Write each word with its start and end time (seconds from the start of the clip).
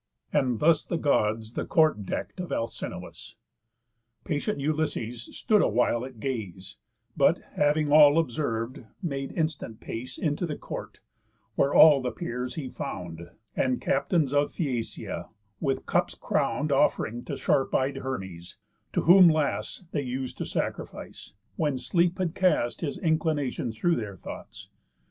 And 0.33 0.59
thus 0.59 0.83
The 0.83 0.97
Gods 0.97 1.53
the 1.53 1.63
court 1.63 2.07
deck'd 2.07 2.39
of 2.41 2.51
Alcinous. 2.51 3.35
Patient 4.23 4.59
Ulysses 4.59 5.25
stood 5.37 5.61
a 5.61 5.67
while 5.67 6.03
at 6.03 6.19
gaze, 6.19 6.77
But, 7.15 7.37
having 7.53 7.91
all 7.91 8.17
observ'd, 8.17 8.81
made 9.03 9.31
instant 9.33 9.79
pace 9.79 10.17
Into 10.17 10.47
the 10.47 10.57
court; 10.57 11.01
where 11.53 11.71
all 11.71 12.01
the 12.01 12.09
peers 12.09 12.55
he 12.55 12.67
found, 12.67 13.29
And 13.55 13.79
captains 13.79 14.33
of 14.33 14.49
Phæacia, 14.51 15.29
with 15.59 15.85
cups 15.85 16.15
crown'd 16.15 16.71
Off'ring 16.71 17.23
to 17.25 17.37
sharp 17.37 17.75
eyed 17.75 17.97
Hermes, 17.97 18.57
to 18.93 19.01
whom 19.01 19.29
last 19.29 19.85
They 19.91 20.01
us'd 20.01 20.35
to 20.39 20.45
sacrifice, 20.47 21.33
when 21.57 21.77
sleep 21.77 22.17
had 22.17 22.33
cast 22.33 22.81
His 22.81 22.97
inclination 22.97 23.71
through 23.71 23.97
their 23.97 24.15
thoughts. 24.17 24.67